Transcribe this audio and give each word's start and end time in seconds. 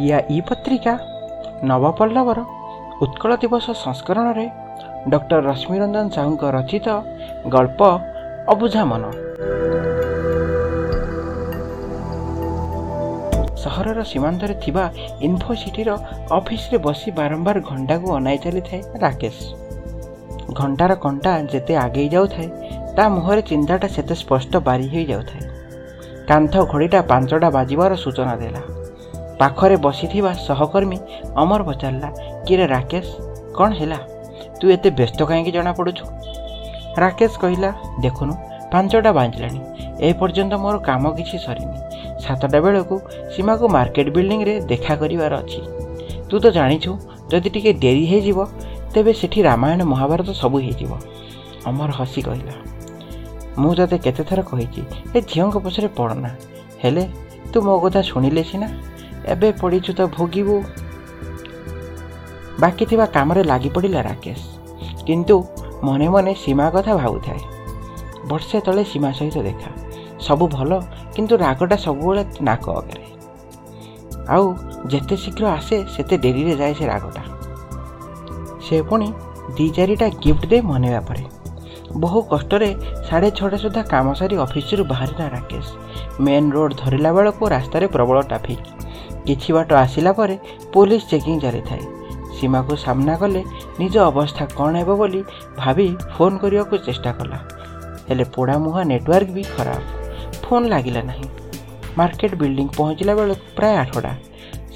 ଓଡ଼ିଆ 0.00 0.18
ଇ 0.32 0.38
ପତ୍ରିକା 0.48 0.92
ନବପଲ୍ଲବର 1.70 2.38
ଉତ୍କଳ 3.04 3.30
ଦିବସ 3.42 3.66
ସଂସ୍କରଣରେ 3.84 4.46
ଡକ୍ଟର 5.12 5.40
ରଶ୍ମିରଞ୍ଜନ 5.50 6.06
ସାହୁଙ୍କ 6.16 6.42
ରଚିତ 6.56 6.86
ଗଳ୍ପ 7.54 7.80
ଅବୁଝା 8.52 8.82
ମନ 8.90 9.04
ସହରର 13.62 13.98
ସୀମାନ୍ତରେ 14.12 14.54
ଥିବା 14.64 14.84
ଇନ୍ଫୋସିଟିର 15.28 15.88
ଅଫିସରେ 16.38 16.76
ବସି 16.86 17.08
ବାରମ୍ବାର 17.20 17.56
ଘଣ୍ଟାକୁ 17.70 18.06
ଅନାଇ 18.18 18.38
ଚାଲିଥାଏ 18.44 18.80
ରାକେଶ। 19.04 19.38
ଘଣ୍ଟାର 20.60 20.92
କଣ୍ଟା 21.04 21.32
ଯେତେ 21.52 21.74
ଆଗେଇ 21.86 22.08
ଯାଉଥାଏ 22.16 22.48
ତା 22.96 23.04
ମୁହଁରେ 23.16 23.42
ଚିନ୍ତାଟା 23.50 23.86
ସେତେ 23.94 24.14
ସ୍ପଷ୍ଟ 24.22 24.52
ବାରି 24.66 24.86
ହୋଇଯାଉଥାଏ 24.94 25.42
କାନ୍ଥ 26.30 26.52
ଘଡ଼ିଟା 26.72 27.00
ପାଞ୍ଚଟା 27.10 27.48
ବାଜିବାର 27.56 27.92
ସୂଚନା 28.04 28.36
ଦେଲା। 28.42 28.62
ପାଖରେ 29.40 29.76
ବସିଥିବା 29.86 30.30
ସହକର୍ମୀ 30.46 30.98
ଅମର 31.42 31.60
ପଚାରିଲା 31.68 32.08
କିରେ 32.46 32.64
ରାକେଶ 32.74 33.06
କ'ଣ 33.56 33.70
ହେଲା? 33.80 33.98
ତୁ 34.58 34.64
ଏତେ 34.74 34.88
ବ୍ୟସ୍ତ 34.98 35.18
କାହିଁକି 35.28 35.50
ଜଣାପଡ଼ୁଛୁ? 35.56 36.04
ରାକେଶ 37.02 37.32
କହିଲା 37.42 37.70
ଦେଖୁନୁ 38.04 38.32
ପାଞ୍ଚଟା 38.72 39.10
ବାଜିଲାଣି। 39.18 39.60
ଏ 40.06 40.08
ପର୍ଯ୍ୟନ୍ତ 40.20 40.54
ମୋର 40.64 40.76
କାମ 40.88 41.04
କିଛି 41.18 41.36
ସରିନି। 41.44 41.78
ସାତଟା 42.24 42.58
ବେଳକୁ 42.64 42.94
ସୀମାକୁ 43.32 43.64
ମାର୍କେଟ 43.76 44.08
ବିଲ୍ଡିଂରେ 44.16 44.54
ଦେଖା 44.70 44.94
କରିବାର 45.00 45.32
ଅଛି। 45.42 45.60
ତୁ 46.28 46.36
ତ 46.42 46.46
ଜାଣିଛୁ 46.58 46.90
ଯଦି 47.30 47.48
ଟିକେ 47.54 47.70
ଡେରି 47.82 48.04
ହେଇଯିବ 48.12 48.38
ତେବେ 48.92 49.12
ସେଠି 49.20 49.40
ରାମାୟଣ 49.48 49.80
ମହାଭାରତ 49.92 50.30
ସବୁ 50.42 50.56
ହେଇଯିବ। 50.66 50.92
ଅମର 51.68 51.90
ହସି 51.98 52.20
କହିଲା 52.28 52.54
ମୁଁ 53.60 53.72
ତତେ 53.78 53.96
କେତେଥର 54.04 54.40
କହିଛି 54.50 54.82
ଏ 55.16 55.18
ଝିଅଙ୍କ 55.30 55.56
ପଛରେ 55.64 55.88
ପଡ଼ନା। 55.98 56.30
ହେଲେ 56.82 57.04
ତୁ 57.52 57.56
ମୋ 57.66 57.74
କଥା 57.84 58.00
ଶୁଣିଲେ 58.10 58.42
ସିନା? 58.50 58.68
ଏବେ 59.26 59.52
ପଡ଼ିଛୁ 59.52 59.92
ତ 59.92 60.06
ଭୋଗିବୁ। 60.06 60.62
ବାକି 62.60 62.86
ଥିବା 62.86 63.06
କାମରେ 63.06 63.44
ଲାଗି 63.44 63.68
ପଡ଼ିଲା 63.68 64.02
ରାକେଶ। 64.02 64.40
କିନ୍ତୁ 65.06 65.44
ମନେ 65.82 66.08
ମନେ 66.08 66.34
ସୀମା 66.34 66.70
କଥା 66.70 66.96
ଭାବୁଥାଏ। 66.96 67.38
ବର୍ଷେ 68.28 68.60
ତଳେ 68.60 68.84
ସୀମା 68.84 69.12
ସହିତ 69.12 69.38
ଦେଖା। 69.42 69.70
ସବୁ 70.20 70.48
ଭଲ 70.48 70.80
କିନ୍ତୁ 71.14 71.36
ରାଗଟା 71.36 71.76
ସବୁବେଳେ 71.76 72.24
ନାକ 72.40 72.70
ଅଗରେ। 72.70 73.04
ଆଉ 74.28 74.54
ଯେତେ 74.86 75.16
ଶୀଘ୍ର 75.16 75.46
ଆସେ 75.46 75.84
ସେତେ 75.96 76.16
ଡେରିରେ 76.18 76.56
ଯାଏ 76.56 76.74
ସେ 76.74 76.86
ରାଗଟା। 76.86 77.22
ସେ 78.68 78.82
ପୁଣି 78.82 79.12
ଦୁଇ 79.56 79.70
ଚାରିଟା 79.70 80.08
ଗିଫ୍ଟ 80.08 80.46
ଦେଇ 80.46 80.60
ମନେଇବା 80.60 81.00
ପରେ। 81.00 81.24
ବହୁ 81.96 82.22
କଷ୍ଟରେ 82.22 82.74
ସାଢ଼େ 83.10 83.30
ଛଅଟା 83.30 83.56
ସୁଦ୍ଧା 83.56 83.82
କାମ 83.82 84.14
ସାରି 84.14 84.36
ଅଫିସରୁ 84.36 84.84
ବାହାରିଲା 84.84 85.28
ରାକେଶ। 85.28 85.66
ମେନ୍ 86.20 86.52
ରୋଡ଼ 86.52 86.74
ଧରିଲା 86.76 87.12
ବେଳକୁ 87.12 87.48
ରାସ୍ତାରେ 87.48 87.86
ପ୍ରବଳ 87.86 88.22
ଟ୍ରାଫିକ୍। 88.22 88.66
କିଛି 89.26 89.50
ବାଟ 89.56 89.70
ଆସିଲା 89.84 90.12
ପରେ 90.18 90.36
ପୋଲିସ 90.74 91.02
ଚେକିଂ 91.10 91.36
ଚାଲିଥାଏ 91.44 91.84
ସୀମାକୁ 92.36 92.74
ସାମ୍ନା 92.84 93.14
କଲେ 93.22 93.42
ନିଜ 93.80 93.94
ଅବସ୍ଥା 94.10 94.44
କ'ଣ 94.56 94.72
ହେବ 94.80 94.90
ବୋଲି 95.00 95.20
ଭାବି 95.58 95.88
ଫୋନ୍ 96.14 96.36
କରିବାକୁ 96.42 96.74
ଚେଷ୍ଟା 96.86 97.10
କଲା 97.18 97.38
ହେଲେ 98.08 98.24
ପୋଡ଼ା 98.34 98.56
ମୁହଁ 98.64 98.80
ନେଟୱାର୍କ 98.92 99.30
ବି 99.36 99.42
ଖରାପ 99.54 99.82
ଫୋନ୍ 100.44 100.66
ଲାଗିଲା 100.72 101.02
ନାହିଁ 101.10 101.26
ମାର୍କେଟ 101.98 102.32
ବିଲ୍ଡିଂ 102.40 102.68
ପହଞ୍ଚିଲା 102.78 103.12
ବେଳକୁ 103.18 103.44
ପ୍ରାୟ 103.58 103.76
ଆଠଟା 103.82 104.12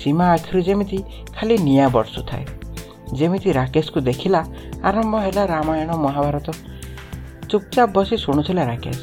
ସୀମା 0.01 0.25
ଆଖିରୁ 0.35 0.61
ଯେମିତି 0.69 0.99
ଖାଲି 1.37 1.55
ନିଆଁ 1.67 1.89
ବର୍ଷୁଥାଏ 1.97 2.45
ଯେମିତି 3.19 3.51
ରାକେଶକୁ 3.59 3.99
ଦେଖିଲା 4.09 4.41
ଆରମ୍ଭ 4.89 5.15
ହେଲା 5.25 5.43
ରାମାୟଣ 5.53 5.91
ମହାଭାରତ 6.05 6.49
ଚୁପଚାପ 7.51 7.89
ବସି 7.97 8.17
ଶୁଣୁଥିଲା 8.25 8.63
ରାକେଶ 8.71 9.01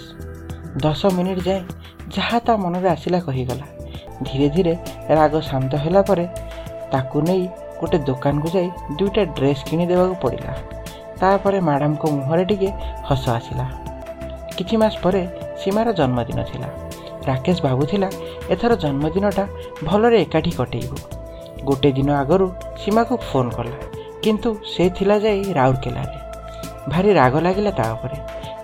ଦଶ 0.77 1.01
ମିନିଟ୍ 1.17 1.45
ଯାଏ 1.47 1.61
ଯାହା 2.15 2.37
ତା 2.45 2.53
ମନରେ 2.63 2.87
ଆସିଲା 2.95 3.19
କହିଗଲା 3.27 3.65
ଧୀରେ 4.27 4.47
ଧୀରେ 4.55 4.73
ରାଗ 5.17 5.33
ଶାନ୍ତ 5.49 5.71
ହେଲା 5.83 6.01
ପରେ 6.09 6.25
ତାକୁ 6.91 7.17
ନେଇ 7.27 7.43
ଗୋଟେ 7.79 7.97
ଦୋକାନକୁ 8.07 8.47
ଯାଇ 8.55 8.69
ଦୁଇଟା 8.97 9.23
ଡ୍ରେସ୍ 9.37 9.61
କିଣିଦେବାକୁ 9.67 10.15
ପଡ଼ିଲା 10.23 10.51
ତାପରେ 11.21 11.59
ମ୍ୟାଡ଼ାମଙ୍କ 11.67 12.03
ମୁହଁରେ 12.17 12.43
ଟିକେ 12.49 12.69
ହସ 13.07 13.23
ଆସିଲା 13.37 13.65
କିଛି 14.57 14.75
ମାସ 14.81 14.93
ପରେ 15.03 15.21
ସୀମାର 15.61 15.87
ଜନ୍ମଦିନ 15.99 16.39
ଥିଲା 16.49 16.69
ରାକେଶ 17.27 17.57
ଭାବୁଥିଲା 17.65 18.09
ଏଥର 18.53 18.71
ଜନ୍ମଦିନଟା 18.83 19.43
ଭଲରେ 19.87 20.17
ଏକାଠି 20.25 20.51
କଟେଇବୁ 20.59 20.97
ଗୋଟେ 21.67 21.89
ଦିନ 21.97 22.09
ଆଗରୁ 22.21 22.47
ସୀମାକୁ 22.81 23.13
ଫୋନ୍ 23.27 23.51
କଲା 23.57 23.77
କିନ୍ତୁ 24.23 24.49
ସେ 24.73 24.83
ଥିଲା 24.97 25.15
ଯାଇ 25.25 25.41
ରାଉରକେଲାରେ 25.57 26.17
ଭାରି 26.91 27.09
ରାଗ 27.13 27.33
ଲାଗିଲା 27.45 27.71
ତା 27.79 27.85
ଉପରେ 27.95 28.17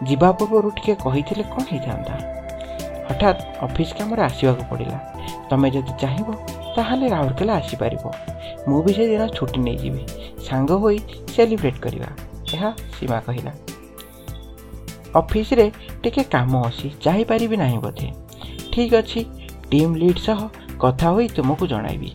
ଯିବା 0.08 0.30
ପୂର୍ବରୁ 0.40 0.70
ଟିକେ 0.78 0.94
କହିଥିଲେ 1.04 1.44
କ'ଣ 1.54 1.64
ହେଇଥାନ୍ତା? 1.72 2.16
ହଠାତ୍ 3.09 3.41
ଅଫିସ୍ 3.62 3.94
କାମରେ 3.94 4.22
ଆସିବାକୁ 4.22 4.63
ପଡ଼ିଲା। 4.69 4.97
ତମେ 5.50 5.68
ଯଦି 5.72 5.91
ଚାହିଁବ 6.01 6.28
ତାହେଲେ 6.75 7.07
ରାଉରକେଲା 7.09 7.53
ଆସିପାରିବ। 7.53 8.03
ମୁଁ 8.68 8.84
ବି 8.84 8.91
ସେଦିନ 8.94 9.23
ଛୁଟି 9.28 9.59
ନେଇଯିବି। 9.59 10.01
ସାଙ୍ଗ 10.47 10.72
ହୋଇ 10.72 11.00
ସେଲିବ୍ରେଟ୍ 11.35 11.79
କରିବା 11.79 12.09
ଏହା 12.53 12.69
ସୀମା 13.00 13.19
କହିଲା। 13.19 13.51
ଅଫିସରେ 15.16 15.72
ଟିକେ 16.03 16.23
କାମ 16.23 16.51
ଅଛି 16.68 16.88
ଯାଇପାରିବି 17.06 17.57
ନାହିଁ 17.57 17.78
ବୋଧେ? 17.78 18.07
ଠିକ୍ 18.72 18.94
ଅଛି 18.94 19.25
ଟିମ୍ 19.72 19.95
ଲିଡ୍ 19.97 20.19
ସହ 20.19 20.39
କଥା 20.79 21.09
ହୋଇ 21.09 21.28
ତୁମକୁ 21.28 21.68
ଜଣାଇବି। 21.68 22.12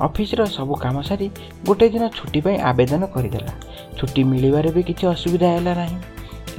ଅଫିସର 0.00 0.44
ସବୁ 0.46 0.74
କାମ 0.74 1.02
ସାରି 1.02 1.30
ଗୋଟେ 1.66 1.88
ଦିନ 1.88 2.04
ଛୁଟି 2.08 2.40
ପାଇଁ 2.40 2.56
ଆବେଦନ 2.60 3.02
କରିଦେଲା। 3.06 3.52
ଛୁଟି 3.98 4.24
ମିଳିବାରେ 4.24 4.70
ବି 4.70 4.82
କିଛି 4.82 5.04
ଅସୁବିଧା 5.06 5.48
ହେଲା 5.54 5.74
ନାହିଁ। 5.74 5.98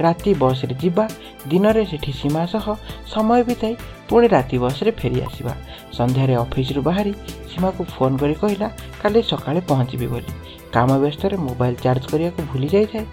ରାତି 0.00 0.34
ବସ୍ରେ 0.34 0.74
ଯିବା 0.74 1.08
ଦିନରେ 1.50 1.82
ସେଠି 1.90 2.12
ସୀମା 2.20 2.42
ସହ 2.52 2.66
ସମୟ 3.12 3.42
ବିତାଇ 3.48 3.74
ପୁଣି 4.08 4.26
ରାତି 4.34 4.56
ବସ୍ରେ 4.64 4.90
ଫେରି 5.00 5.18
ଆସିବା। 5.26 5.52
ସନ୍ଧ୍ୟାରେ 5.98 6.34
ଅଫିସରୁ 6.44 6.80
ବାହାରି 6.88 7.12
ସୀମାକୁ 7.50 7.82
ଫୋନ୍ 7.94 8.18
କରି 8.20 8.34
କହିଲା 8.42 8.68
କାଲି 9.02 9.20
ସକାଳେ 9.30 9.60
ପହଞ୍ଚିବି 9.70 10.06
ବୋଲି। 10.12 10.30
କାମ 10.74 10.88
ବ୍ୟସ୍ତରେ 11.02 11.36
ମୋବାଇଲ 11.48 11.74
ଚାର୍ଜ 11.84 12.04
କରିବାକୁ 12.12 12.40
ଭୁଲି 12.50 12.68
ଯାଇଥାଏ। 12.74 13.04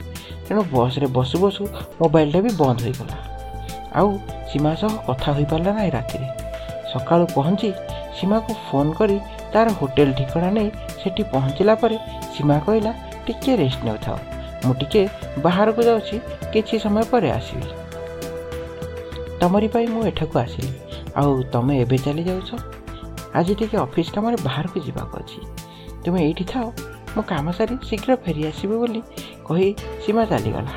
ତେଣୁ 0.46 0.62
ବସ୍ରେ 0.76 1.08
ବସୁ 1.18 1.36
ବସୁ 1.44 1.64
ମୋବାଇଲଟା 2.02 2.40
ବି 2.46 2.52
ବନ୍ଦ 2.62 2.80
ହୋଇଗଲା। 2.86 3.18
ଆଉ 4.00 4.10
ସୀମା 4.50 4.72
ସହ 4.82 4.92
କଥା 5.08 5.30
ହୋଇପାରିଲା 5.38 5.72
ନାହିଁ 5.78 5.92
ରାତିରେ। 5.98 6.28
ସକାଳୁ 6.92 7.26
ପହଞ୍ଚି 7.38 7.70
ସୀମାକୁ 8.18 8.52
ଫୋନ୍ 8.66 8.92
କରି 9.00 9.18
ତା'ର 9.54 9.68
ହୋଟେଲ 9.80 10.10
ଠିକଣା 10.18 10.50
ନେଇ 10.58 10.70
ସେଠି 11.02 11.24
ପହଞ୍ଚିଲା 11.34 11.74
ପରେ 11.82 11.98
ସୀମା 12.34 12.58
କହିଲା 12.66 12.92
ଟିକିଏ 13.26 13.54
ରେଷ୍ଟ 13.62 13.80
ନେଉଥାଉ 13.88 14.18
ମୁଁ 14.66 14.74
ଟିକେ 14.80 15.02
ବାହାରକୁ 15.46 15.82
ଯାଉଛି 15.90 16.16
କିଛି 16.54 16.76
ସମୟ 16.86 17.04
ପରେ 17.12 17.30
ଆସିବି। 17.38 17.68
ତମରି 19.44 19.68
ପାଇଁ 19.68 19.88
ମୁଁ 19.88 20.06
ଏଠାକୁ 20.06 20.40
ଆସିଲି। 20.40 20.72
ଆଉ 21.16 21.44
ତମେ 21.44 21.80
ଏବେ 21.80 21.98
ଚାଲି 21.98 22.24
ଯାଉଛ? 22.24 22.50
ଆଜି 23.36 23.56
ଟିକେ 23.56 23.78
ଅଫିସ୍ 23.78 24.12
କାମରେ 24.12 24.38
ବାହାରକୁ 24.44 24.80
ଯିବାକୁ 24.80 25.18
ଅଛି। 25.20 25.40
ତୁମେ 26.06 26.24
ଏଇଠି 26.24 26.44
ଥାଅ 26.44 26.66
ମୁଁ 27.16 27.24
କାମ 27.24 27.52
ସାରି 27.52 27.76
ଶୀଘ୍ର 27.90 28.16
ଫେରି 28.16 28.48
ଆସିବି 28.48 28.76
ବୋଲି 28.78 29.02
କହି 29.46 29.76
ସୀମା 30.06 30.26
ଚାଲିଗଲା। 30.26 30.74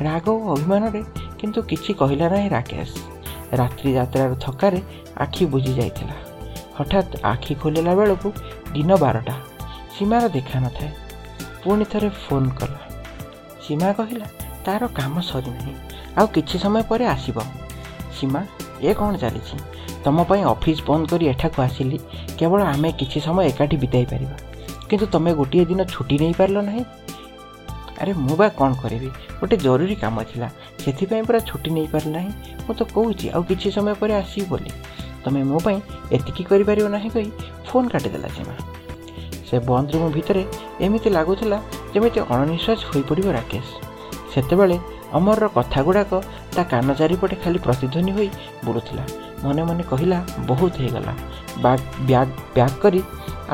ରାଗ 0.00 0.28
ଓ 0.28 0.54
ଅଭିମାନରେ 0.54 1.02
କିନ୍ତୁ 1.38 1.62
କିଛି 1.62 1.94
କହିଲା 1.94 2.28
ନାହିଁ 2.28 2.48
ରାକେଶ। 2.48 2.92
ରାତ୍ରି 3.52 3.92
ଯାତ୍ରାର 3.92 4.34
ଥକାରେ 4.34 4.80
ଆଖି 5.16 5.46
ବୁଝି 5.46 5.72
ଯାଇଥିଲା। 5.74 6.16
ହଠାତ୍ 6.74 7.16
ଆଖି 7.22 7.54
ଖୋଲିଲା 7.54 7.94
ବେଳକୁ 7.94 8.32
ଦିନ 8.72 8.96
ବାରଟା। 8.96 9.34
ସୀମାର 9.98 10.28
ଦେଖା 10.28 10.60
ନଥାଏ। 10.60 10.90
ପୁଣି 11.64 11.84
ଥରେ 11.84 12.08
ଫୋନ୍ 12.08 12.50
କଲା। 12.50 12.80
ସୀମା 13.62 13.92
କହିଲା 13.92 14.26
ତା'ର 14.64 14.86
କାମ 14.86 15.20
ସରିନାହିଁ। 15.20 15.87
ଆଉ 16.18 16.26
କିଛି 16.26 16.56
ସମୟ 16.58 16.82
ପରେ 16.88 17.04
ଆସିବ। 17.06 17.36
ସୀମା 18.16 18.40
ଏ 18.82 18.94
କ'ଣ 18.94 19.16
ଚାଲିଛି? 19.16 19.56
ତମ 20.04 20.24
ପାଇଁ 20.24 20.42
ଅଫିସ୍ 20.44 20.82
ବନ୍ଦ 20.86 21.04
କରି 21.10 21.24
ଏଠାକୁ 21.26 21.62
ଆସିଲି। 21.62 21.98
କେବଳ 22.38 22.60
ଆମେ 22.62 22.92
କିଛି 22.92 23.18
ସମୟ 23.20 23.42
ଏକାଠି 23.50 23.76
ବିତାଇ 23.76 24.06
ପାରିବା। 24.06 24.36
କିନ୍ତୁ 24.88 25.06
ତମେ 25.06 25.30
ଗୋଟିଏ 25.34 25.64
ଦିନ 25.64 25.80
ଛୁଟି 25.84 26.16
ନେଇପାରିଲ 26.18 26.58
ନାହିଁ। 26.60 26.84
ଆରେ 28.00 28.12
ମୁଁ 28.14 28.36
ବା 28.36 28.48
କ'ଣ 28.48 28.70
କରିବି? 28.82 29.08
ଗୋଟେ 29.40 29.56
ଜରୁରୀ 29.56 29.94
କାମ 29.94 30.16
ଥିଲା। 30.22 30.48
ସେଥିପାଇଁ 30.84 31.22
ପୁରା 31.22 31.40
ଛୁଟି 31.40 31.70
ନେଇପାରିଲି 31.70 32.12
ନାହିଁ। 32.12 32.30
ମୁଁ 32.66 32.74
ତ 32.78 32.82
କହୁଛି 32.94 33.26
ଆଉ 33.34 33.42
କିଛି 33.42 33.68
ସମୟ 33.70 33.94
ପରେ 34.00 34.14
ଆସିବି 34.14 34.46
ବୋଲି। 34.48 34.70
ତମେ 35.24 35.40
ମୋ 35.42 35.58
ପାଇଁ 35.58 35.78
ଏତିକି 36.12 36.42
କରିପାରିବ 36.44 36.86
ନାହିଁ 36.88 37.10
କହି 37.10 37.30
ଫୋନ୍ 37.66 37.88
କାଟିଦେଲା 37.88 38.28
ସୀମା। 38.28 38.54
ସେ 39.50 39.56
ବନ୍ଦ 39.58 39.88
ରୁମ୍ 39.92 40.12
ଭିତରେ 40.12 40.42
ଏମିତି 40.80 41.08
ଲାଗୁଥିଲା 41.10 41.58
ଯେମିତି 41.94 42.18
ଅଣନିଶ୍ୱାସ 42.34 42.80
ହୋଇପଡ଼ିବ 42.90 43.28
ରାକେଶ। 43.32 43.66
ସେତେବେଳେ 44.34 44.76
ଅମରର 45.16 45.46
କଥା 45.56 45.80
ଗୁଡ଼ାକ 45.82 46.12
ତା 46.54 46.62
କାନ 46.72 46.86
ଚାରିପଟେ 47.00 47.36
ଖାଲି 47.42 47.58
ପ୍ରତିଧ୍ୱନି 47.66 48.12
ହୋଇ 48.16 48.28
ବୁଲୁଥିଲା 48.64 49.04
ମନେ 49.44 49.62
ମନେ 49.68 49.82
କହିଲା 49.90 50.18
ବହୁତ 50.50 50.74
ହେଇଗଲା। 50.82 51.12
ବ୍ୟାଗ୍ 51.62 52.32
ବ୍ୟାଗ୍ 52.56 52.76
କରି 52.82 53.00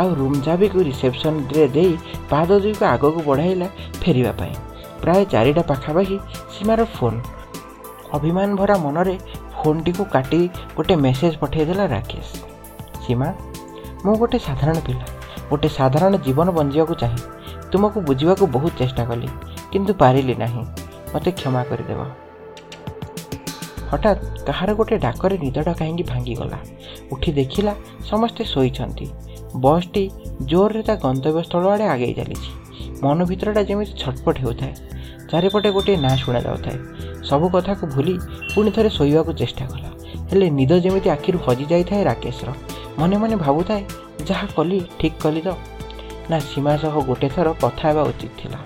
ଆଉ 0.00 0.08
ରୁମ୍ 0.14 0.38
ଚାବିକୁ 0.46 0.78
ରିସେପସନ୍ରେ 0.88 1.62
ଦେଇ 1.76 1.92
ପାଦ 2.30 2.48
ଦୁଇକୁ 2.62 2.84
ଆଗକୁ 2.94 3.20
ବଢ଼ାଇଲା 3.28 3.68
ଫେରିବା 4.02 4.32
ପାଇଁ। 4.40 4.54
ପ୍ରାୟ 5.02 5.22
ଚାରିଟା 5.32 5.62
ପାଖାପାଖି 5.70 6.16
ସୀମାର 6.54 6.80
ଫୋନ୍। 6.96 7.18
ଅଭିମାନ 8.16 8.48
ଭରା 8.56 8.76
ମନରେ 8.84 9.16
ଫୋନ୍ଟିକୁ 9.58 10.04
କାଟି 10.14 10.40
ଗୋଟେ 10.76 10.94
ମେସେଜ୍ 11.04 11.36
ପଠାଇଦେଲା 11.42 11.84
ରାକେଶ। 11.94 12.28
ସୀମା 13.04 13.28
ମୁଁ 14.04 14.14
ଗୋଟେ 14.20 14.38
ସାଧାରଣ 14.38 14.76
ପିଲା। 14.86 15.06
ଗୋଟେ 15.50 15.68
ସାଧାରଣ 15.68 16.12
ଜୀବନ 16.26 16.48
ବଞ୍ଚିବାକୁ 16.58 16.94
ଚାହେଁ। 17.02 17.20
ତୁମକୁ 17.72 17.98
ବୁଝିବାକୁ 18.08 18.44
ବହୁତ 18.46 18.72
ଚେଷ୍ଟା 18.80 19.02
କଲି 19.10 19.28
କିନ୍ତୁ 19.72 19.92
ପାରିଲି 20.02 20.34
ନାହିଁ। 20.42 20.62
ମୋତେ 21.14 21.30
କ୍ଷମା 21.30 21.62
କରିଦେବ। 21.64 22.00
ହଠାତ୍ 23.90 24.22
କାହାର 24.46 24.70
ଗୋଟେ 24.74 24.96
ଡାକରେ 24.98 25.36
ନିଦଟା 25.38 25.72
କାହିଁକି 25.72 26.02
ଭାଙ୍ଗିଗଲା। 26.02 26.58
ଉଠି 27.12 27.32
ଦେଖିଲା 27.32 27.74
ସମସ୍ତେ 28.10 28.42
ଶୋଇଛନ୍ତି। 28.44 29.06
ବସ୍ଟି 29.56 30.10
ଜୋରରେ 30.42 30.82
ତା 30.82 30.94
ଗନ୍ତବ୍ୟସ୍ଥଳ 30.94 31.64
ଆଡ଼େ 31.68 31.86
ଆଗେଇ 31.88 32.14
ଚାଲିଛି। 32.14 32.50
ମନ 33.02 33.18
ଭିତରଟା 33.24 33.62
ଯେମିତି 33.62 33.92
ଛଟପଟ 34.02 34.36
ହେଉଥାଏ। 34.38 34.74
ଚାରିପଟେ 35.30 35.70
ଗୋଟିଏ 35.70 35.96
ନାଁ 35.96 36.16
ଶୁଣାଯାଉଥାଏ 36.16 36.78
ସବୁ 37.28 37.46
କଥାକୁ 37.48 37.84
ଭୁଲି 37.86 38.14
ପୁଣି 38.54 38.70
ଥରେ 38.70 38.90
ଶୋଇବାକୁ 38.90 39.32
ଚେଷ୍ଟା 39.32 39.64
କଲା। 39.66 39.90
ହେଲେ 40.30 40.50
ନିଦ 40.50 40.72
ଯେମିତି 40.84 41.08
ଆଖିରୁ 41.10 41.38
ହଜି 41.46 41.64
ଯାଇଥାଏ 41.64 42.04
ରାକେଶର। 42.04 42.48
ମନେ 42.98 43.16
ମନେ 43.16 43.36
ଭାବୁଥାଏ 43.36 43.82
ଯାହା 44.26 44.46
କଲି 44.56 44.78
ଠିକ୍ 45.00 45.18
କଲି 45.22 45.40
ତ? 45.40 45.48
ନା 46.30 46.36
ସୀମା 46.40 46.76
ସହ 46.76 46.94
ଗୋଟେ 47.06 47.28
ଥର 47.28 47.48
କଥା 47.62 47.88
ହେବା 47.88 48.02
ଉଚିତ 48.02 48.32
ଥିଲା। 48.42 48.58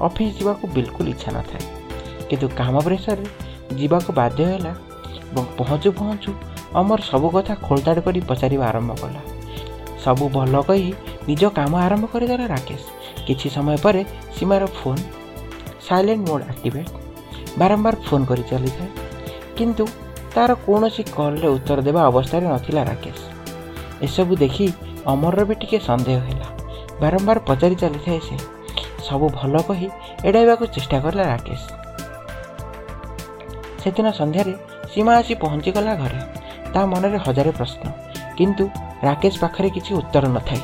ଅଫିସ୍ 0.00 0.38
ଯିବାକୁ 0.38 0.64
ବିଲକୁଲ 0.74 1.08
ଇଚ୍ଛା 1.08 1.32
ନଥାଏ। 1.32 1.64
କିନ୍ତୁ 2.28 2.48
କାମ 2.48 2.80
ପ୍ରେସରରେ 2.80 3.26
ଯିବାକୁ 3.76 4.12
ବାଧ୍ୟ 4.12 4.44
ହେଲା 4.44 4.72
ଏବଂ 5.30 5.44
ପହଞ୍ଚୁ 5.58 5.92
ପହଞ୍ଚୁ 5.92 6.30
ଅମର 6.74 7.00
ସବୁ 7.00 7.30
କଥା 7.30 7.54
ଖୋଳତାଡ଼ 7.54 8.00
କରି 8.00 8.20
ପଚାରିବା 8.20 8.66
ଆରମ୍ଭ 8.66 8.92
କଲା। 8.94 9.20
ସବୁ 10.04 10.28
ଭଲ 10.28 10.62
କହି 10.62 10.92
ନିଜ 11.28 11.42
କାମ 11.48 11.76
ଆରମ୍ଭ 11.76 12.04
କରିଦେଲା 12.06 12.46
ରାକେଶ। 12.46 12.82
କିଛି 13.26 13.48
ସମୟ 13.50 13.76
ପରେ 13.82 14.04
ସୀମାର 14.38 14.66
ଫୋନ୍ 14.66 15.02
ସାଇଲେଣ୍ଟ 15.88 16.28
ମୋଡ଼ 16.28 16.42
ଆକ୍ଟିଭେଟ୍। 16.44 16.90
ବାରମ୍ବାର 17.58 17.94
ଫୋନ୍ 18.06 18.26
କରି 18.26 18.42
ଚାଲିଥାଏ। 18.42 18.88
କିନ୍ତୁ 19.56 19.86
ତା'ର 20.34 20.54
କୌଣସି 20.54 21.02
କଲ୍ରେ 21.02 21.48
ଉତ୍ତର 21.48 21.82
ଦେବା 21.82 22.02
ଅବସ୍ଥାରେ 22.06 22.46
ନଥିଲା 22.46 22.84
ରାକେଶ। 22.84 23.20
ଏସବୁ 24.02 24.36
ଦେଖି 24.36 24.72
ଅମରର 25.06 25.44
ବି 25.44 25.54
ଟିକେ 25.54 25.78
ସନ୍ଦେହ 25.78 26.18
ହେଲା। 26.18 26.48
ବାରମ୍ବାର 27.00 27.38
ପଚାରି 27.46 27.74
ଚାଲିଥାଏ 27.74 28.20
ସେ। 28.20 28.53
ସବୁ 29.08 29.26
ଭଲ 29.38 29.54
କହି 29.68 29.88
ଏଡ଼ାଇବାକୁ 30.24 30.64
ଚେଷ୍ଟା 30.74 30.98
କଲା 31.04 31.24
ରାକେଶ। 31.32 31.62
ସେଦିନ 33.82 34.06
ସନ୍ଧ୍ୟାରେ 34.20 34.52
ସୀମା 34.92 35.12
ଆସି 35.20 35.34
ପହଞ୍ଚିଗଲା 35.34 35.94
ଘରେ। 35.94 36.20
ତା 36.72 36.80
ମନରେ 36.92 37.18
ହଜାରେ 37.26 37.52
ପ୍ରଶ୍ନ। 37.58 37.82
କିନ୍ତୁ 38.38 38.64
ରାକେଶ 39.08 39.34
ପାଖରେ 39.40 39.68
କିଛି 39.70 39.92
ଉତ୍ତର 40.00 40.24
ନଥାଏ। 40.36 40.62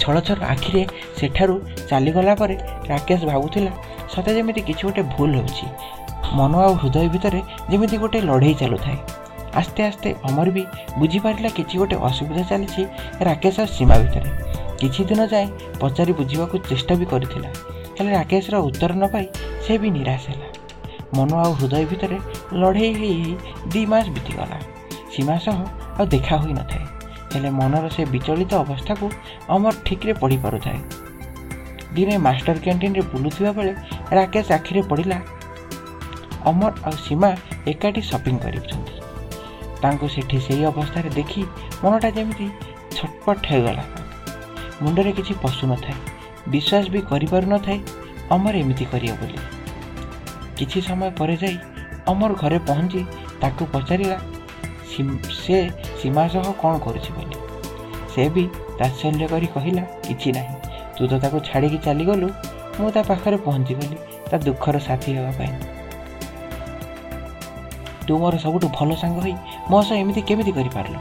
ଛଳ 0.00 0.16
ଛଳ 0.20 0.38
ଆଖିରେ 0.44 0.82
ସେଠାରୁ 1.18 1.54
ଚାଲିଗଲା 1.90 2.34
ପରେ 2.40 2.56
ରାକେଶ 2.88 3.20
ଭାବୁଥିଲା 3.30 3.72
ସତେ 4.14 4.30
ଯେମିତି 4.36 4.60
କିଛି 4.68 4.82
ଗୋଟେ 4.86 5.02
ଭୁଲ 5.14 5.30
ହେଉଛି। 5.36 5.66
ମନ 6.36 6.52
ଆଉ 6.56 6.72
ହୃଦୟ 6.82 7.08
ଭିତରେ 7.08 7.40
ଯେମିତି 7.70 7.96
ଗୋଟେ 7.96 8.18
ଲଢ଼େଇ 8.20 8.54
ଚାଲୁଥାଏ। 8.54 8.98
ଆସ୍ତେ 9.60 9.82
ଆସ୍ତେ 9.90 10.08
ଅମର 10.28 10.48
ବି 10.56 10.62
ବୁଝିପାରିଲା 10.98 11.50
କିଛି 11.58 11.74
ଗୋଟେ 11.78 11.96
ଅସୁବିଧା 12.08 12.42
ଚାଲିଛି 12.50 12.82
ରାକେଶ 13.20 13.56
ଆଉ 13.60 13.68
ସୀମା 13.76 13.96
ଭିତରେ। 14.02 14.30
କିଛି 14.80 15.00
ଦିନ 15.04 15.20
ଯାଏଁ 15.32 15.48
ପଚାରି 15.80 16.12
ବୁଝିବାକୁ 16.12 16.54
ଚେଷ୍ଟା 16.68 16.94
ବି 16.94 17.06
କରିଥିଲା। 17.12 17.50
ହେଲେ 17.96 18.10
ରାକେଶର 18.18 18.56
ଉତ୍ତର 18.68 18.92
ନ 19.00 19.04
ପାଇ 19.12 19.26
ସେ 19.64 19.72
ବି 19.82 19.88
ନିରାଶ 19.96 20.24
ହେଲା। 20.32 20.48
ମନ 21.16 21.30
ଆଉ 21.44 21.52
ହୃଦୟ 21.58 21.84
ଭିତରେ 21.90 22.18
ଲଢ଼େଇ 22.60 22.92
ହେଇ 23.00 23.16
ହେଇ 23.22 23.34
ଦୁଇ 23.72 23.84
ମାସ 23.92 24.06
ବିତିଗଲା। 24.16 24.58
ସୀମା 25.12 25.36
ସହ 25.44 25.58
ଆଉ 25.98 26.04
ଦେଖା 26.14 26.34
ହୋଇନଥାଏ 26.42 26.84
ହେଲେ 27.32 27.50
ମନର 27.58 27.86
ସେ 27.96 28.02
ବିଚଳିତ 28.14 28.52
ଅବସ୍ଥାକୁ 28.64 29.06
ଅମର 29.54 29.74
ଠିକ୍ରେ 29.86 30.12
ପଢ଼ିପାରୁଥାଏ 30.22 30.80
ଦିନେ 31.96 32.14
ମାଷ୍ଟର 32.26 32.56
କ୍ୟାଣ୍ଟିନ୍ରେ 32.64 33.02
ବୁଲୁଥିବା 33.12 33.50
ବେଳେ 33.58 33.72
ରାକେଶ 34.18 34.46
ଆଖିରେ 34.58 34.82
ପଡ଼ିଲା 34.90 35.18
ଅମର 36.50 36.72
ଆଉ 36.86 36.96
ସୀମା 37.06 37.30
ଏକାଠି 37.72 38.00
ସପିଂ 38.10 38.36
କରୁଛନ୍ତି 38.44 38.94
ତାଙ୍କୁ 39.82 40.06
ସେଠି 40.14 40.38
ସେହି 40.46 40.62
ଅବସ୍ଥାରେ 40.72 41.08
ଦେଖି 41.18 41.40
ମନଟା 41.82 42.08
ଯେମିତି 42.16 42.46
ଛଟପଟ 42.96 43.40
ହୋଇଗଲା। 43.50 43.84
ମୁଣ୍ଡରେ 44.82 45.10
କିଛି 45.18 45.32
ପଶୁନଥାଏ 45.44 45.98
ବିଶ୍ୱାସ 46.52 46.84
ବି 46.94 47.00
କରିପାରୁନଥାଏ 47.10 47.78
ଅମର 48.34 48.54
ଏମିତି 48.62 48.84
କରିବ 48.92 49.12
ବୋଲି। 49.20 49.38
କିଛି 50.58 50.78
ସମୟ 50.88 51.10
ପରେ 51.18 51.36
ଯାଇ 51.42 51.56
ଅମର 52.10 52.30
ଘରେ 52.42 52.58
ପହଞ୍ଚି 52.68 53.00
ତାକୁ 53.42 53.62
ପଚାରିଲା 53.74 54.18
ସେ 55.42 55.58
ସୀମା 56.00 56.24
ସହ 56.34 56.46
କ'ଣ 56.62 56.74
କରୁଛି 56.84 57.10
ବୋଲି? 57.16 57.36
ସେ 58.12 58.22
ବି 58.34 58.44
ତାତ୍ସଲ୍ୟ 58.78 59.24
କରି 59.32 59.46
କହିଲା 59.54 59.82
କିଛି 60.06 60.28
ନାହିଁ 60.36 60.54
ତୁ 60.96 61.02
ତ 61.10 61.12
ତାକୁ 61.22 61.38
ଛାଡ଼ିକି 61.48 61.78
ଚାଲିଗଲୁ 61.86 62.28
ମୁଁ 62.78 62.88
ତା 62.94 63.00
ପାଖରେ 63.10 63.36
ପହଞ୍ଚିଗଲି 63.46 63.96
ତା 64.28 64.36
ଦୁଃଖର 64.46 64.76
ସାଥୀ 64.86 65.10
ହେବା 65.16 65.32
ପାଇଁ। 65.38 65.52
ତୁ 68.06 68.12
ମୋର 68.22 68.34
ସବୁଠୁ 68.44 68.66
ଭଲ 68.78 68.90
ସାଙ୍ଗ 69.02 69.16
ହୋଇ 69.24 69.34
ମୋ 69.70 69.78
ସହ 69.86 69.96
ଏମିତି 70.02 70.20
କେମିତି 70.28 70.52
କରିପାରିଲୁ? 70.58 71.00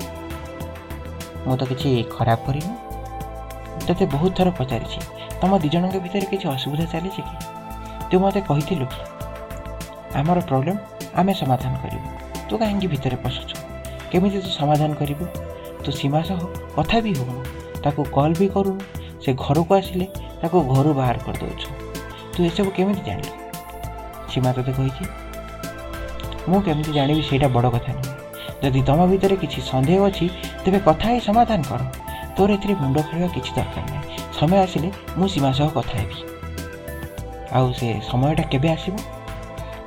ମୁଁ 1.46 1.56
ତ 1.60 1.64
କିଛି 1.72 1.90
ଖରାପ 2.16 2.40
କରିନି। 2.48 2.74
ତୋତେ 3.88 4.06
ବହୁତ 4.14 4.32
ଥର 4.38 4.50
ପଚାରିଛି 4.60 5.00
ତମ 5.42 5.52
ଦୁଇ 5.62 5.70
ଜଣଙ୍କ 5.70 5.96
ଭିତରେ 6.06 6.26
କିଛି 6.32 6.46
ଅସୁବିଧା 6.56 6.86
ଚାଲିଛି 6.94 7.22
କି? 7.28 7.36
ତୁ 8.10 8.16
ମୋତେ 8.20 8.40
କହିଥିଲୁ 8.50 8.86
କି 8.86 9.00
ଆମର 10.20 10.38
ପ୍ରୋବ୍ଲେମ୍ 10.50 10.80
ଆମେ 11.16 11.34
ସମାଧାନ 11.42 11.74
କରିବୁ। 11.84 12.08
ତୁ 12.50 12.54
କାହିଁକି 12.58 12.88
ଭିତରେ 12.88 13.18
ପଶୁଛୁ? 13.24 13.56
କେମିତି 14.12 14.38
ତୁ 14.46 14.50
ସମାଧାନ 14.60 14.92
କରିବୁ? 14.94 15.26
ତୁ 15.84 15.90
ସୀମା 15.92 16.22
ସହ 16.30 16.40
କଥା 16.78 16.98
ବି 17.06 17.12
ହେଉନୁ। 17.18 17.42
ତାକୁ 17.84 18.02
କଲ୍ 18.16 18.36
ବି 18.40 18.48
କରୁନୁ। 18.48 18.82
ସେ 19.24 19.30
ଘରକୁ 19.44 19.72
ଆସିଲେ 19.76 20.06
ତାକୁ 20.42 20.58
ଘରୁ 20.74 20.90
ବାହାର 21.00 21.18
କରିଦେଉଛୁ। 21.26 21.68
ତୁ 22.34 22.40
ଏସବୁ 22.50 22.70
କେମିତି 22.78 23.02
ଜାଣିଲୁ? 23.08 23.34
ସୀମା 24.32 24.50
ତୋତେ 24.56 24.72
କହିଛି 24.78 25.04
ମୁଁ 26.50 26.60
କେମିତି 26.62 26.92
ଜାଣିବି 26.98 27.22
ସେଇଟା 27.30 27.48
ବଡ଼ 27.56 27.68
କଥା 27.76 27.92
ନୁହେଁ। 27.98 28.14
ଯଦି 28.64 28.82
ତୁମ 28.88 29.00
ଭିତରେ 29.12 29.36
କିଛି 29.44 29.60
ସନ୍ଦେହ 29.72 30.00
ଅଛି 30.10 30.26
ତେବେ 30.64 30.80
କଥା 30.88 31.06
ହେଇ 31.12 31.22
ସମାଧାନ 31.30 31.62
କର। 31.70 31.82
ତୋର 32.36 32.50
ଏଥିରେ 32.58 32.74
ମୁଣ୍ଡ 32.82 32.98
ଖେଳିବା 33.08 33.30
କିଛି 33.36 33.52
ଦରକାର 33.58 33.86
ନାହିଁ। 33.94 34.15
ସମୟ 34.40 34.58
ଆସିଲେ 34.58 34.90
ମୁଁ 35.18 35.28
ସୀମା 35.28 35.52
ସହ 35.52 35.70
କଥା 35.78 35.96
ହେବି। 36.02 36.18
ଆଉ 37.58 37.68
ସେ 37.80 37.88
ସମୟଟା 38.10 38.44
କେବେ 38.52 38.70
ଆସିବ? 38.70 38.96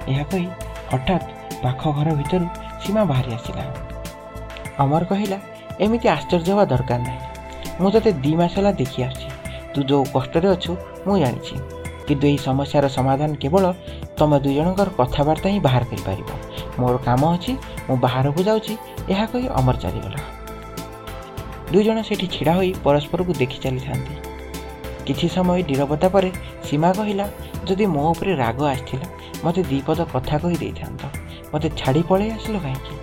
ଏହା 0.08 0.24
କହି 0.30 0.48
ହଠାତ୍ 0.92 1.26
ପାଖ 1.62 1.80
ଘର 1.96 2.08
ଭିତରୁ 2.14 2.46
ସୀମା 2.82 3.02
ବାହାରି 3.04 3.30
ଆସିଲା। 3.34 3.64
ଅମର 4.78 5.02
କହିଲା 5.04 5.38
ଏମିତି 5.80 6.06
ଆଶ୍ଚର୍ଯ୍ୟ 6.08 6.50
ହେବା 6.52 6.64
ଦରକାର 6.64 7.00
ନାହିଁ। 7.08 7.20
ମୁଁ 7.80 7.90
ତୋତେ 7.94 8.10
ଦୁଇ 8.22 8.34
ମାସ 8.40 8.52
ହେଲା 8.58 8.72
ଦେଖି 8.72 8.98
ଆସୁଛି। 9.02 9.28
ତୁ 9.74 9.80
ଯେଉଁ 9.88 10.04
କଷ୍ଟରେ 10.14 10.48
ଅଛୁ 10.54 10.72
ମୁଁ 11.06 11.16
ଜାଣିଛି। 11.18 11.54
କିନ୍ତୁ 12.06 12.24
ଏହି 12.30 12.38
ସମସ୍ୟାର 12.48 12.84
ସମାଧାନ 12.88 13.30
କେବଳ 13.42 13.64
ତୁମ 14.18 14.30
ଦୁଇ 14.44 14.54
ଜଣଙ୍କର 14.54 14.88
କଥାବାର୍ତ୍ତା 14.98 15.48
ହିଁ 15.52 15.60
ବାହାର 15.66 15.82
କରିପାରିବ। 15.90 16.28
ମୋର 16.80 16.96
କାମ 17.06 17.22
ଅଛି 17.36 17.52
ମୁଁ 17.88 17.96
ବାହାରକୁ 18.04 18.40
ଯାଉଛି 18.48 18.74
ଏହା 19.12 19.24
କହି 19.32 19.46
ଅମର 19.58 19.76
ଚାଲିଗଲା। 19.84 20.20
ଦୁଇ 21.72 21.84
ଜଣ 21.84 21.98
ସେଠି 22.08 22.26
ଛିଡ଼ା 22.34 22.52
ହୋଇ 22.58 22.70
ପରସ୍ପରକୁ 22.84 23.32
ଦେଖି 23.40 23.58
ଚାଲିଥାନ୍ତି। 23.64 24.14
କିଛି 25.08 25.28
ସମୟ 25.28 25.62
ନିରବତା 25.62 26.08
ପରେ 26.08 26.30
ସୀମା 26.64 26.92
କହିଲା 26.92 27.26
ଯଦି 27.64 27.86
ମୋ 27.86 28.10
ଉପରେ 28.10 28.34
ରାଗ 28.34 28.58
ଆସିଥିଲା 28.64 29.06
ମୋତେ 29.44 29.62
ଦୁଇ 29.62 29.82
ପଦ 29.86 30.00
କଥା 30.12 30.38
କହି 30.38 30.56
ଦେଇଥାନ୍ତ। 30.56 31.02
ମୋତେ 31.54 31.68
ଛାଡ଼ି 31.76 32.02
ପଳାଇ 32.08 32.30
ଆସିଲ 32.30 32.58
କାହିଁକି? 32.58 32.94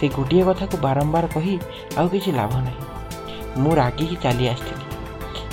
ସେ 0.00 0.08
ଗୋଟିଏ 0.08 0.42
କଥାକୁ 0.44 0.76
ବାରମ୍ବାର 0.76 1.26
କହି 1.34 1.58
ଆଉ 1.96 2.08
କିଛି 2.08 2.32
ଲାଭ 2.32 2.52
ନାହିଁ। 2.56 2.82
ମୁଁ 3.58 3.74
ରାଗିକି 3.74 4.16
ଚାଲି 4.22 4.48
ଆସିଥିଲି। 4.48 4.84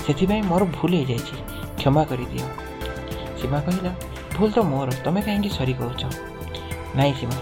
ସେଥିପାଇଁ 0.08 0.44
ମୋର 0.44 0.64
ଭୁଲ 0.64 0.92
ହେଇଯାଇଛି। 0.94 1.36
କ୍ଷମା 1.78 2.04
କରିଦିଅ। 2.04 2.48
ସୀମା 3.40 3.60
କହିଲା 3.60 3.92
ଭୁଲ 4.36 4.52
ତ 4.52 4.60
ମୋର। 4.60 4.90
ତମେ 5.04 5.22
କାହିଁକି 5.22 5.50
ସରି 5.50 5.74
କହୁଛ? 5.74 6.02
ନାଇଁ 6.96 7.14
ସୀମା। 7.14 7.38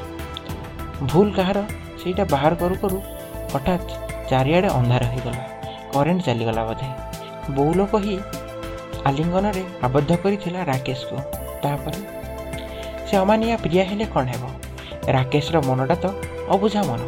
ଭୁଲ 1.07 1.31
କାହାର? 1.31 1.60
ସେଇଟା 2.03 2.24
ବାହାର 2.25 2.55
କରୁ 2.55 2.75
କରୁ 2.75 2.98
ହଠାତ୍ 3.53 3.89
ଚାରିଆଡ଼େ 4.29 4.69
ଅନ୍ଧାର 4.69 5.03
ହୋଇଗଲା। 5.05 5.43
କରେଣ୍ଟ 5.93 6.22
ଚାଲିଗଲା 6.22 6.63
ବୋଧେ। 6.63 6.88
ବୋଉଲ 7.55 7.86
କହି 7.86 8.19
ଆଲିଙ୍ଗନରେ 9.06 9.63
ଆବଦ୍ଧ 9.84 10.12
କରିଥିଲା 10.15 10.63
ରାକେଶକୁ। 10.63 11.15
ତାପରେ 11.63 12.00
ସେ 13.08 13.18
ଅମାନିଆ 13.18 13.58
ପ୍ରିୟା 13.58 13.84
ହେଲେ 13.89 14.06
କ'ଣ 14.13 14.25
ହେବ? 14.25 14.44
ରାକେଶର 15.08 15.58
ମନଟା 15.62 15.96
ତ 15.96 16.06
ଅବୁଝା 16.50 16.82
ମନ। 16.84 17.01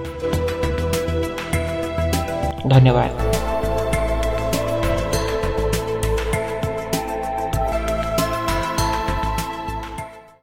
ଧନ୍ୟବାଦ। 2.67 3.30